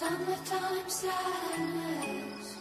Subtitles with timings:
[0.00, 2.56] Summertime sadness.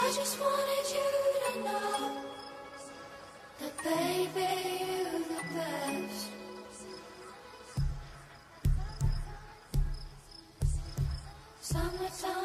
[0.00, 1.08] I just wanted you
[1.42, 2.22] to know
[3.58, 6.28] that, baby, you're the best.
[11.60, 12.37] Summertime.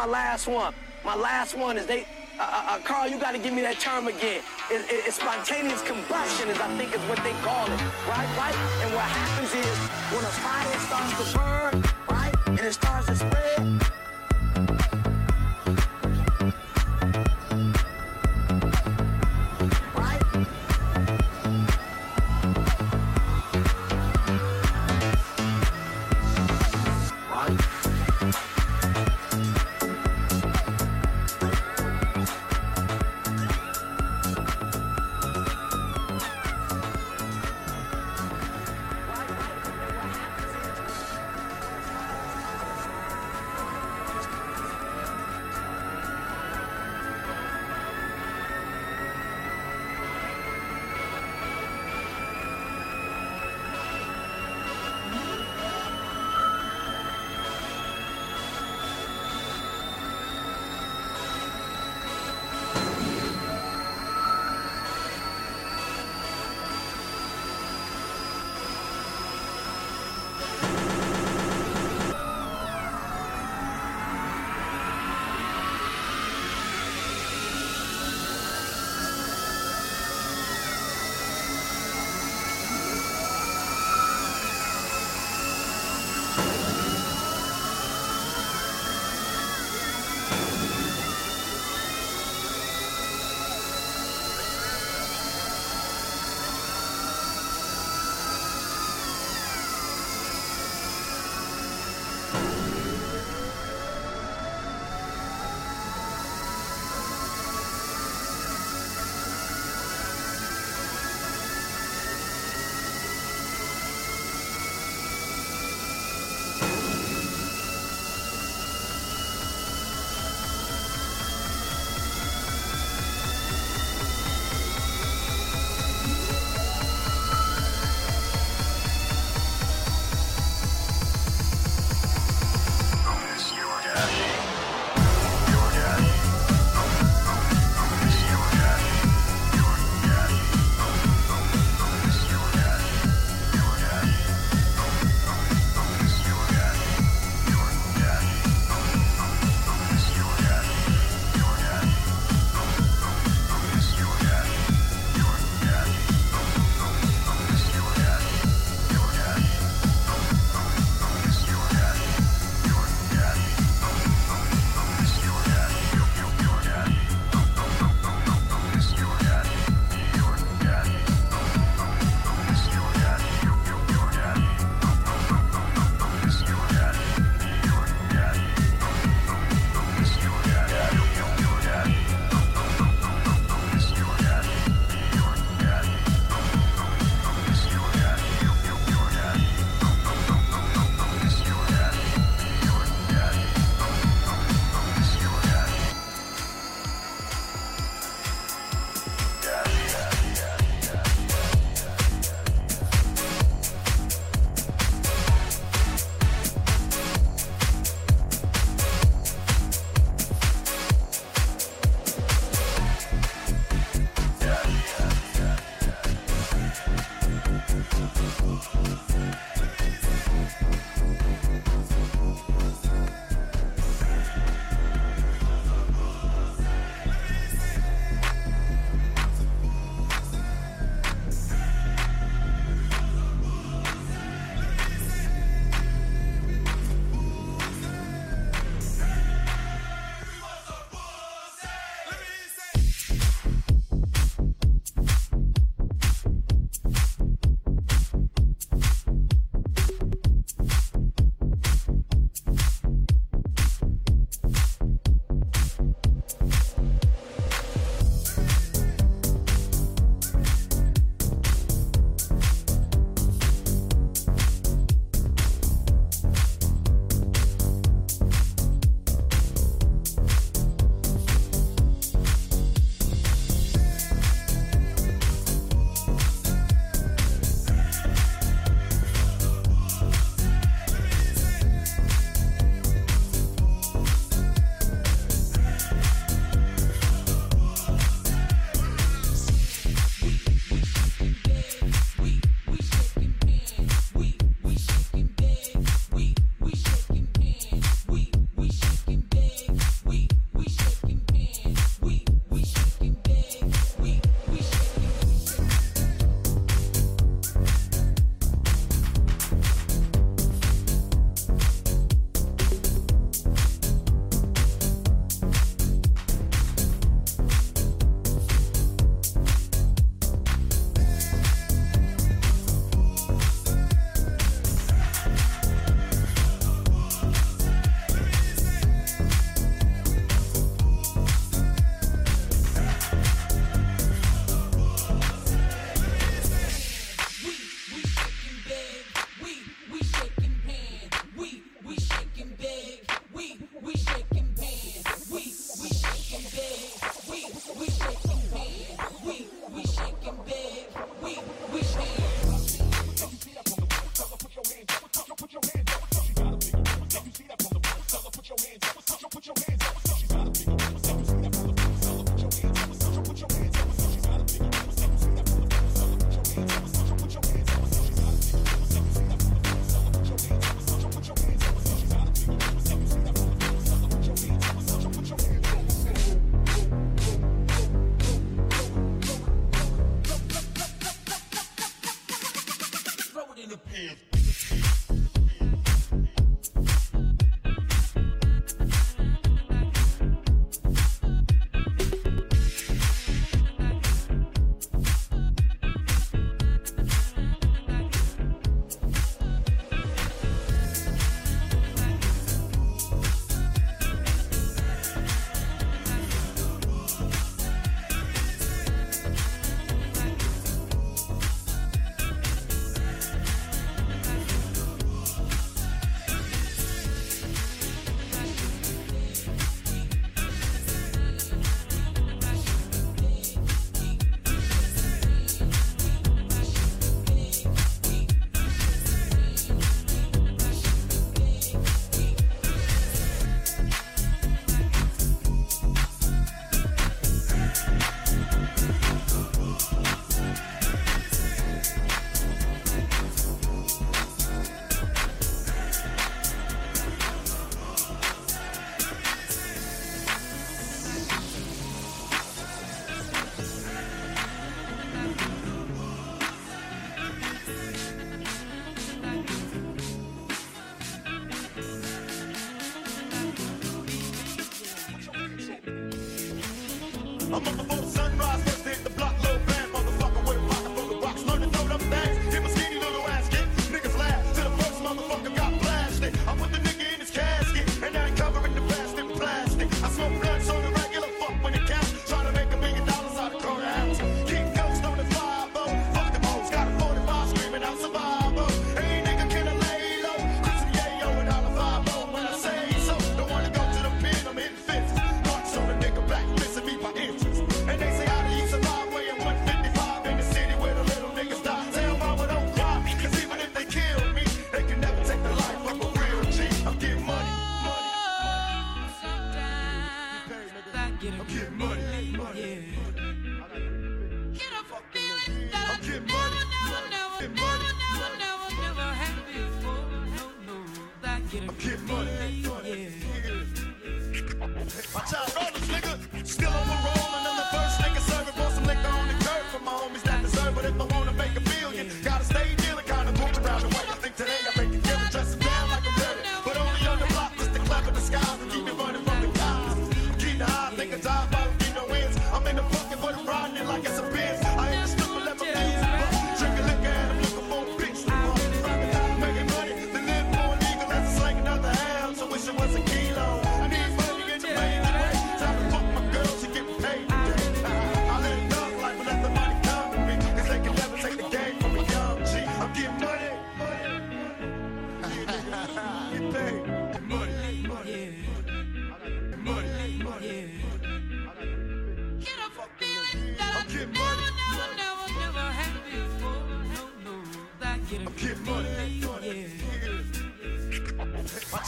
[0.00, 0.72] my last one.
[1.04, 2.06] My last one is they,
[2.38, 4.40] uh, uh, uh Carl, you got to give me that term again.
[4.70, 8.30] It, it, it's spontaneous combustion, is I think is what they call it, right?
[8.40, 8.56] Right?
[8.80, 9.76] And what happens is
[10.08, 13.99] when a fire starts to burn, right, and it starts to spread.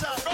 [0.05, 0.32] up.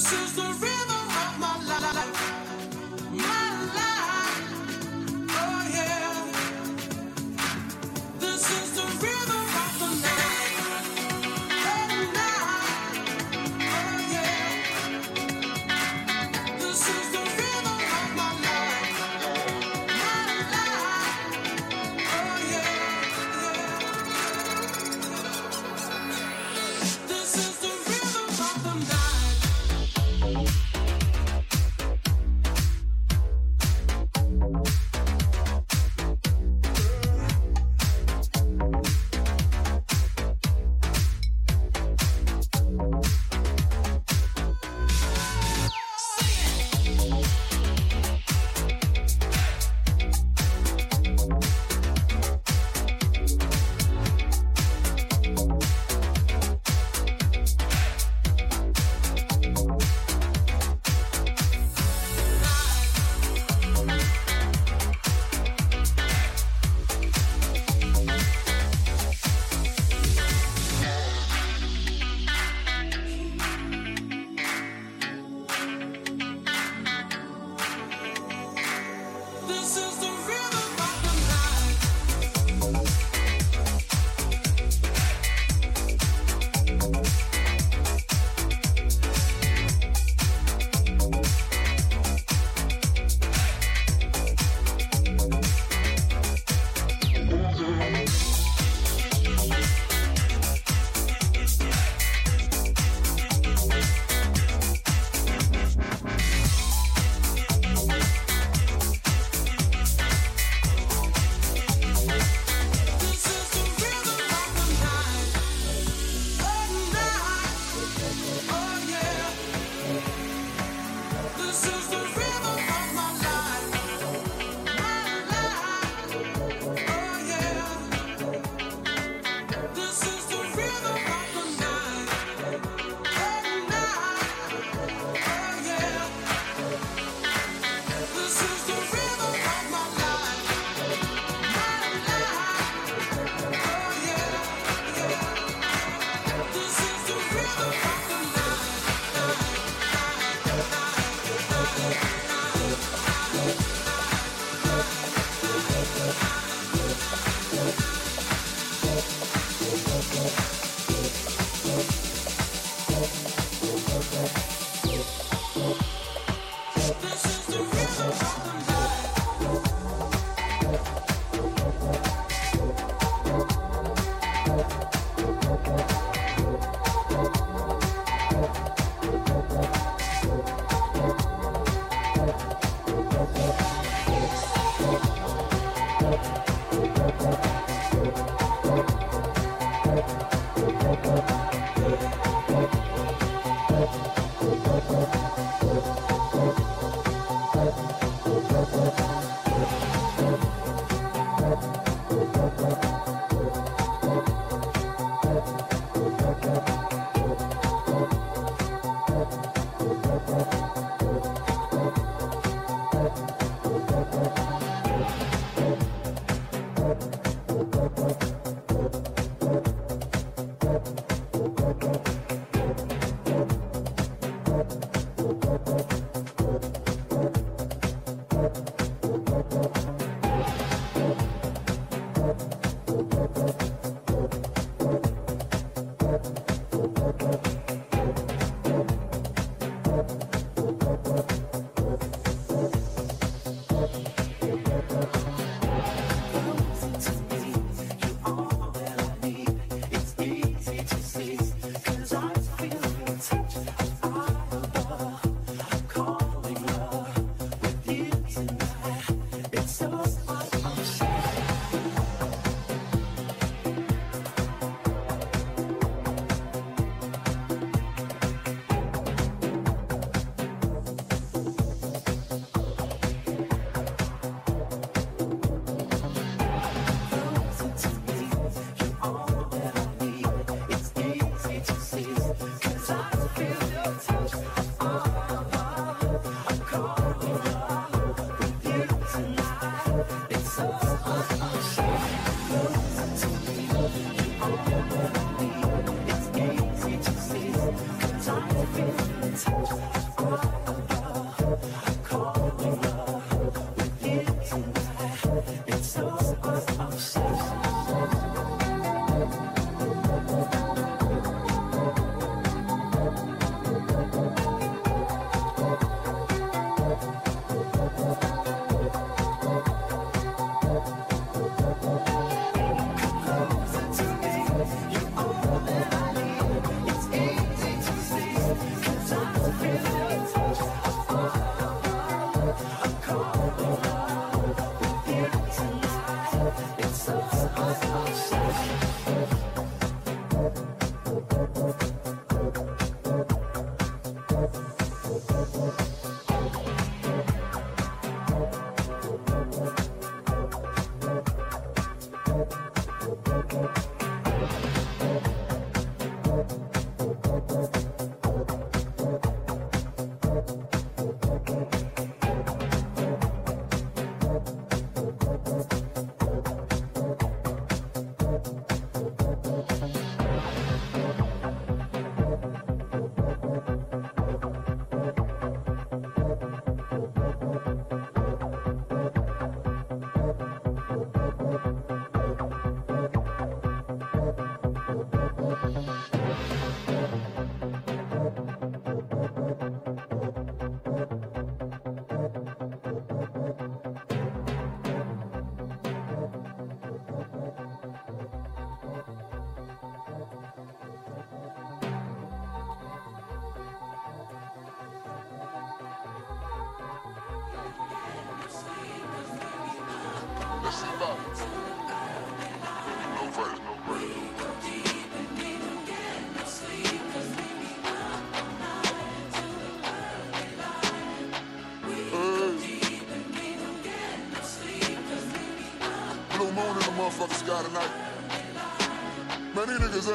[0.00, 2.32] This is the rhythm of my life.
[3.12, 3.89] My life.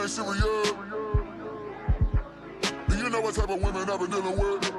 [0.06, 0.72] Ain't serious.
[2.88, 4.74] Do you know what type of women I've been dealing with?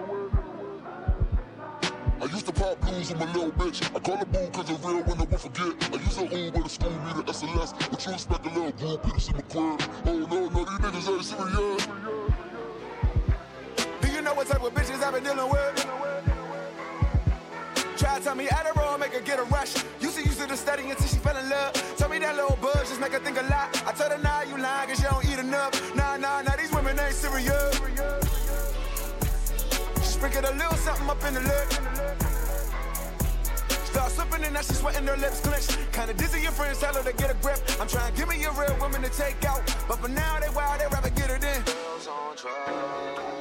[2.21, 3.85] I used to pop blues with my little bitch.
[3.95, 5.93] I call her boo cause a real winner won't forget.
[5.93, 7.91] I use her Uber to school me to SLS.
[7.91, 9.83] But you expect a little groupie to see my crib.
[10.07, 11.89] Oh no, no, these niggas ain't serious.
[14.01, 15.87] Do you know what type of bitches I've been dealing with?
[17.97, 19.75] Try to tell me Adderall, make her get a rush.
[20.37, 21.73] Used to it to study until she fell in love.
[21.97, 23.73] Tell me that little buzz just make her think a lot.
[23.89, 25.73] I told her, nah, you lying cause you don't eat enough.
[25.97, 27.81] Nah, nah, nah, these women ain't serious.
[29.97, 31.73] She sprinkled a little something up in the lip.
[33.89, 35.79] Start slipping and now she sweating her lips clenched.
[35.93, 37.57] Kinda dizzy, your friends tell her to get a grip.
[37.81, 39.65] I'm trying to give me a real woman to take out.
[39.89, 41.65] But for now, they wild, they rather get her in.
[41.65, 43.36] Girls on Girls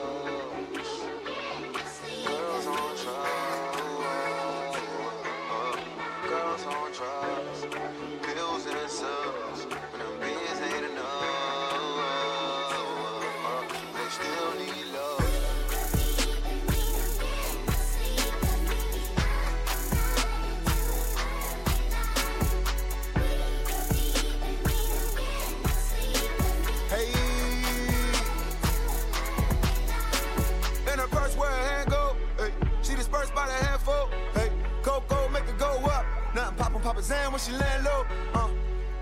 [36.96, 38.06] Papa Zan when she land low.
[38.34, 38.48] Uh,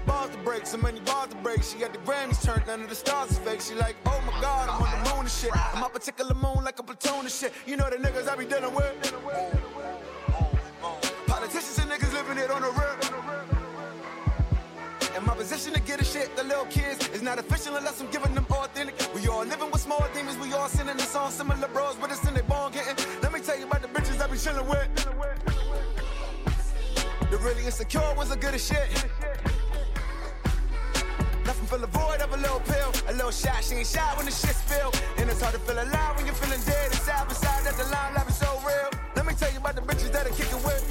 [0.08, 1.62] balls to break, so many balls to break.
[1.62, 3.62] She got the Grammys turned, none of the stars is fake.
[3.62, 5.52] She like, oh my god, I'm on the moon and shit.
[5.56, 7.54] I'm my particular moon like a platoon and shit.
[7.68, 8.96] You know the niggas I be dealing with.
[11.28, 12.98] Politicians and niggas living it on the real.
[15.16, 18.10] In my position to get a shit, the little kids is not official unless I'm
[18.10, 18.96] giving them authentic.
[19.14, 22.28] We all living with small demons, we all singing the song similar bros, but it's
[22.28, 22.96] in their bone getting.
[23.22, 25.43] Let me tell you about the bitches I be chilling with.
[27.34, 28.94] The really insecure ones are good as shit.
[31.50, 32.94] Nothing fill the void of a little pill.
[33.10, 34.94] A little shot, she ain't shy when the shit spill.
[35.18, 37.28] And it's hard to feel alive when you're feeling dead inside.
[37.28, 38.86] Beside that, the line life is so real.
[39.16, 40.86] Let me tell you about the bitches that are kicking with.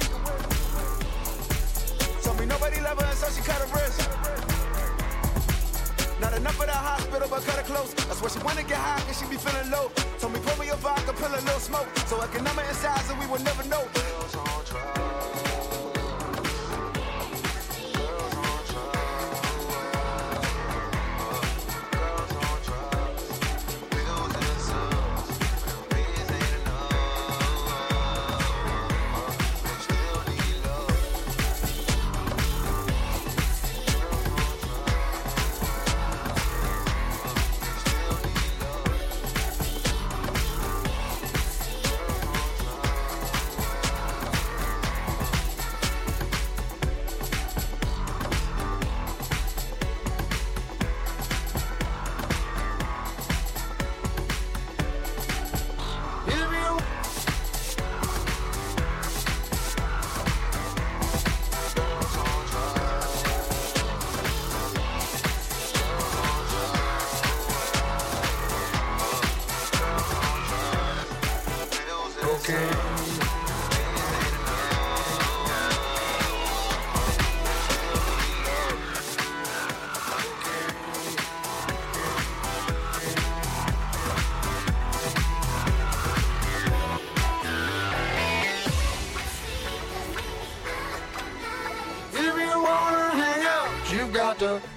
[2.27, 4.03] Told me nobody love her, so she cut her wrist.
[6.19, 7.93] Not enough of the hospital, but cut her close.
[8.03, 9.87] That's why she wanna get high, cause she be feeling low.
[10.19, 11.87] Told me, pour me a vodka, pull a little smoke.
[12.11, 13.87] So I can numb her inside, so we will never know.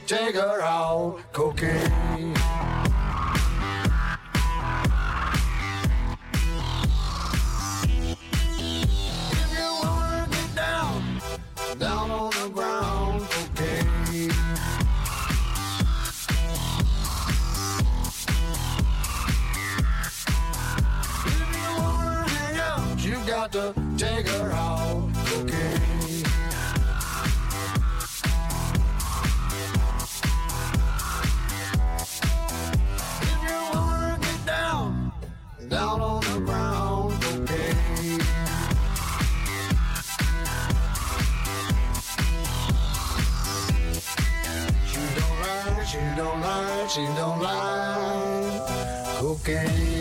[0.08, 0.34] Bills
[49.46, 49.95] cocaine.